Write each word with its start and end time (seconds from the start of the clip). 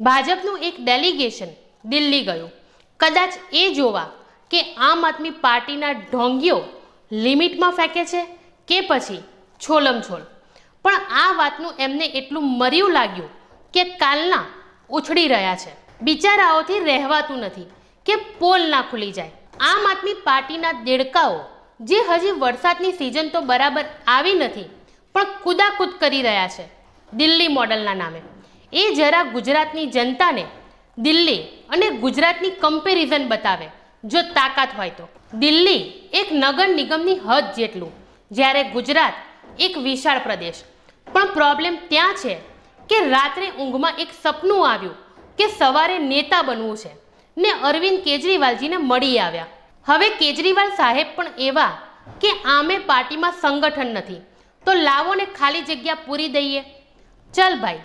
ભાજપનું 0.00 0.62
એક 0.62 0.76
ડેલિગેશન 0.80 1.52
દિલ્હી 1.84 2.24
ગયું. 2.24 2.50
કદાચ 3.00 3.32
એ 3.52 3.64
જોવા 3.74 4.08
કે 4.50 4.60
આમ 4.88 5.00
આદમી 5.04 5.38
પાર્ટીના 5.44 5.94
ઢોંગીઓ 6.02 6.58
લિમિટમાં 7.24 7.76
ફેંકે 7.78 8.04
છે 8.04 8.22
કે 8.68 8.78
પછી 8.80 9.22
છોલમ 9.60 9.98
છોલ 10.00 10.22
પણ 10.84 11.02
આ 11.22 11.32
વાતનું 11.32 11.78
એમને 11.78 12.06
એટલું 12.18 12.46
મર્યું 12.60 12.92
લાગ્યું 12.92 13.34
કે 13.74 13.84
કાલના 14.02 14.46
ઉછળી 14.90 15.28
રહ્યા 15.28 15.60
છે. 15.62 15.72
બિચારાઓથી 16.02 16.80
રહેવાતું 16.80 17.38
નથી 17.38 17.68
કે 18.06 18.14
પોલ 18.38 18.62
ના 18.70 18.84
ખુલી 18.90 19.12
જાય. 19.12 19.32
આમ 19.60 19.84
આદમી 19.86 20.22
પાર્ટીના 20.24 20.72
દેડકાઓ 20.86 21.38
જે 21.80 21.98
હજી 22.08 22.38
વરસાદની 22.38 22.92
સિઝન 22.92 23.28
તો 23.28 23.40
બરાબર 23.40 23.84
આવી 24.06 24.34
નથી, 24.34 24.68
પણ 25.14 25.26
કુદાકૂદ 25.42 25.92
કરી 26.00 26.22
રહ્યા 26.22 26.48
છે 26.48 26.64
દિલ્હી 27.12 27.48
મોડલના 27.48 27.94
નામે. 27.94 28.20
એ 28.72 28.94
જરા 28.94 29.22
ગુજરાતની 29.22 29.86
જનતાને 29.86 30.44
દિલ્હી 30.98 31.42
અને 31.68 31.90
ગુજરાતની 31.90 32.50
કમ્પેરિઝન 32.50 33.28
બતાવે. 33.28 33.68
જો 34.04 34.22
તાકાત 34.22 34.68
હોય 34.78 34.90
તો. 34.90 35.08
દિલ્હી 35.34 36.08
એક 36.12 36.28
નગર 36.32 36.68
નિગમની 36.68 37.18
હદ 37.18 37.44
જેટલું. 37.56 37.92
જ્યારે 38.30 38.62
ગુજરાત 38.64 39.12
એક 39.58 39.78
વિશાળ 39.78 40.18
પ્રદેશ. 40.18 40.54
પણ 41.12 41.32
પ્રોબ્લેમ 41.32 41.76
ત્યાં 41.88 42.14
છે 42.14 42.34
કે 42.88 43.08
રાત્રે 43.08 43.50
ઊંઘમાં 43.50 43.92
એક 43.98 44.08
સપનું 44.22 44.70
આવ્યું 44.70 44.94
કે 45.38 45.46
સવારે 45.58 45.98
નેતા 45.98 46.42
બનવું 46.42 46.76
છે 46.76 46.90
ને 47.38 47.50
અરવિંદ 47.50 47.98
કેજરીવાલજીને 47.98 48.76
મળી 48.76 49.18
આવ્યા. 49.18 49.46
હવે 49.86 50.08
કેજરીવાલ 50.08 50.70
સાહેબ 50.70 51.06
પણ 51.16 51.26
એવા 51.38 51.78
કે 52.20 52.30
આમે 52.44 52.78
પાર્ટીમાં 52.78 53.32
સંગઠન 53.32 53.86
નથી. 53.86 54.20
તો 54.66 54.74
લાવો 54.74 55.14
ને 55.14 55.24
ખાલી 55.24 55.60
જગ્યા 55.60 55.94
પૂરી 55.94 56.28
દઈએ. 56.28 56.60
ચલ 57.34 57.58
ભાઈ 57.58 57.78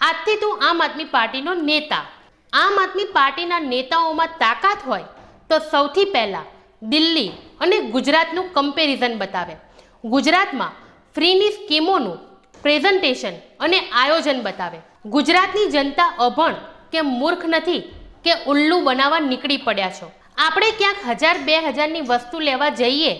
આજથી 0.00 0.38
તું 0.42 0.62
આમ 0.68 0.82
આદમી 0.82 1.12
પાર્ટીનો 1.14 1.52
નેતા. 1.68 2.04
આમ 2.52 2.76
આદમી 2.82 3.12
પાર્ટીના 3.16 3.60
નેતાઓમાં 3.72 4.36
તાકાત 4.38 4.80
હોય 4.86 5.08
તો 5.50 5.58
સૌથી 5.70 6.04
પહેલાં 6.04 6.50
દિલ્હી 6.82 7.30
અને 7.60 7.76
ગુજરાતનું 7.94 8.52
કમ્પેરિઝન 8.52 9.14
બતાવે. 9.18 9.54
ગુજરાતમાં 10.04 10.76
ફ્રીની 11.14 11.50
સ્કીમોનું 11.50 12.18
પ્રેઝન્ટેશન 12.62 13.36
અને 13.60 13.78
આયોજન 13.80 14.40
બતાવે. 14.42 14.80
ગુજરાતની 15.06 15.68
જનતા 15.70 16.10
અભણ 16.18 16.56
કે 16.92 17.00
મૂર્ખ 17.02 17.44
નથી 17.44 17.82
કે 18.24 18.32
ઉલ્લુ 18.46 18.76
બનાવવા 18.80 19.26
નીકળી 19.30 19.64
પડ્યા 19.66 19.96
છો. 19.98 20.12
આપણે 20.38 20.70
ક્યાંક 20.70 21.00
હજાર 21.10 21.36
બે 21.38 21.62
હજારની 21.68 22.06
વસ્તુ 22.10 22.46
લેવા 22.48 22.68
જઈએ 22.70 23.14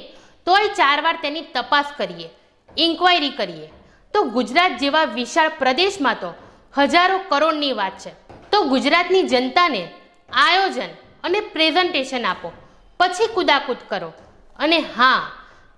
તોય 0.47 0.77
ચાર 0.79 0.99
વાર 1.03 1.17
તેની 1.23 1.49
તપાસ 1.55 1.89
કરીએ 1.97 2.29
ઇન્ક્વાયરી 2.77 3.39
કરીએ. 3.41 3.69
તો 4.15 4.19
ગુજરાત 4.37 4.73
જેવા 4.79 5.11
વિશાળ 5.19 5.59
પ્રદેશમાં 5.59 6.21
તો 6.23 6.31
હજારો 6.79 7.19
કરોડની 7.19 7.73
વાત 7.73 7.93
છે. 7.99 8.11
તો 8.53 8.63
ગુજરાતની 8.63 9.23
જનતાને 9.23 9.89
આયોજન 10.33 10.89
અને 11.25 11.41
પ્રેઝન્ટેશન 11.41 12.27
આપો. 12.27 12.53
પછી 13.01 13.27
કુદાકૂદ 13.35 13.77
કરો. 13.89 14.13
અને 14.59 14.79
હા, 14.79 15.33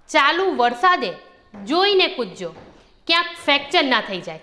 ચાલુ 0.08 0.56
વરસાદે 0.56 1.12
જોઈને 1.64 2.06
કૂદજો. 2.06 2.54
ક્યાંક 3.06 3.26
ફ્રેક્ચર 3.44 3.84
ના 3.84 4.00
થઈ 4.00 4.20
જાય. 4.20 4.40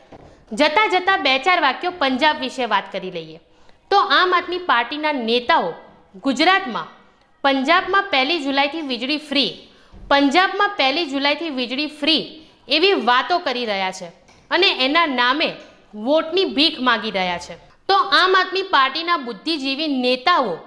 જતાં 0.54 0.90
જતાં 0.90 1.24
બે 1.24 1.40
ચાર 1.40 1.62
વાક્યો 1.62 1.92
પંજાબ 1.92 2.40
વિશે 2.40 2.66
વાત 2.66 2.92
કરી 2.92 3.12
લઈએ. 3.12 3.40
તો 3.92 4.00
આમ 4.00 4.34
આદમી 4.36 4.58
પાર્ટીના 4.58 5.12
નેતાઓ 5.12 5.74
ગુજરાતમાં, 6.16 6.88
પંજાબમાં 7.42 8.04
પહેલી 8.04 8.44
જુલાઈથી 8.44 8.82
વીજળી 8.82 9.18
ફ્રી, 9.18 9.58
પંજાબમાં 10.08 10.70
પહેલી 10.78 11.06
જુલાઈથી 11.06 11.50
વીજળી 11.50 11.88
ફ્રી 11.88 12.48
એવી 12.68 12.94
વાતો 12.94 13.40
કરી 13.40 13.66
રહ્યા 13.66 13.92
છે. 13.92 14.06
અને 14.52 14.86
એના 14.86 15.06
નામે 15.06 15.56
વોટની 15.94 16.46
ભીખ 16.46 16.80
માગી 16.80 17.12
રહ્યા 17.12 17.38
છે. 17.38 17.56
તો 17.90 17.96
આમ 17.96 18.36
આદમી 18.40 18.62
પાર્ટીના 18.62 19.18
બુદ્ધિજીવી 19.18 19.88
નેતાઓ 19.88 20.58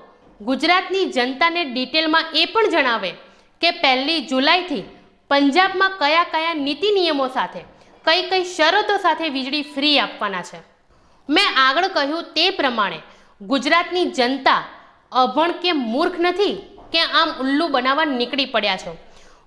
ગુજરાતની 0.40 1.04
જનતાને 1.04 1.64
ડિટેલમાં 1.64 2.24
એ 2.34 2.44
પણ 2.44 2.70
જણાવે 2.70 3.10
કે 3.60 3.70
પહેલી 3.70 4.26
જુલાઈથી 4.26 4.84
પંજાબમાં 5.30 5.92
કયા 5.98 6.24
કયા 6.24 6.54
નીતિ 6.54 6.90
નિયમો 6.90 7.28
સાથે, 7.28 7.60
કઈ 8.04 8.22
કઈ 8.22 8.44
શરતો 8.44 8.96
સાથે 8.96 9.28
વીજળી 9.28 9.62
ફ્રી 9.62 9.98
આપવાના 9.98 10.42
છે. 10.42 10.60
મેં 11.28 11.44
આગળ 11.58 11.86
કહ્યું 11.86 12.24
તે 12.24 12.50
પ્રમાણે 12.50 12.98
ગુજરાતની 13.40 14.04
જનતા 14.04 14.62
અભણ 15.12 15.52
કે 15.52 15.72
મૂર્ખ 15.72 16.18
નથી 16.20 16.54
કે 16.92 17.00
આમ 17.00 17.30
ઉલ્લુ 17.40 17.68
બનાવવા 17.68 18.04
નીકળી 18.04 18.44
પડ્યા 18.44 18.76
છો. 18.76 18.96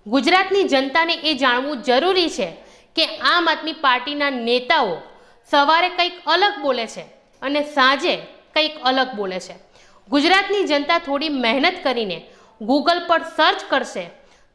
ગુજરાતની 0.08 0.64
જનતાને 0.64 1.14
એ 1.14 1.34
જાણવું 1.34 1.82
જરૂરી 1.82 2.30
છે 2.30 2.48
કે 2.96 3.06
આમ 3.06 3.50
આદમી 3.50 3.74
પાર્ટીના 3.74 4.30
નેતાઓ 4.30 4.96
સવારે 5.52 5.90
કંઈક 5.90 6.16
અલગ 6.28 6.62
બોલે 6.62 6.88
છે 6.88 7.04
અને 7.42 7.62
સાંજે 7.74 8.16
કંઈક 8.54 8.80
અલગ 8.84 9.10
બોલે 9.16 9.40
છે. 9.40 9.56
ગુજરાતની 10.10 10.64
જનતા 10.64 11.00
થોડી 11.00 11.30
મહેનત 11.30 11.84
કરીને 11.84 12.18
ગૂગલ 12.62 13.00
પર 13.08 13.22
સર્ચ 13.38 13.66
કરશે 13.70 14.06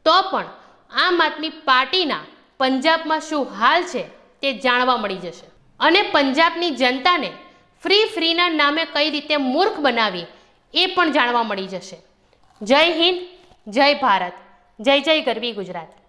તો 0.05 0.21
પણ 0.21 0.49
આમ 0.91 1.21
આદમી 1.21 1.49
પાર્ટીના 1.49 2.23
પંજાબમાં 2.59 3.21
શું 3.21 3.45
હાલ 3.59 3.83
છે 3.83 4.03
તે 4.41 4.53
જાણવા 4.53 4.97
મળી 4.97 5.17
જશે. 5.17 5.47
અને 5.79 6.01
પંજાબની 6.01 6.71
જનતાને 6.71 7.31
ફ્રી 7.83 8.05
ફ્રીના 8.05 8.49
નામે 8.49 8.85
કઈ 8.85 9.09
રીતે 9.09 9.35
મૂર્ખ 9.37 9.79
બનાવી 9.79 10.25
એ 10.73 10.85
પણ 10.85 11.11
જાણવા 11.11 11.43
મળી 11.43 11.67
જશે. 11.67 11.97
જય 12.61 12.83
હિન્દ, 12.99 13.19
જય 13.67 13.93
ભારત, 13.93 14.33
જય 14.79 14.99
જય 14.99 15.21
ગરવી 15.21 15.51
ગુજરાત. 15.51 16.00